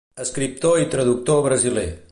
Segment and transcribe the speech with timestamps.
[0.23, 1.89] Escriptor i traductor brasiler.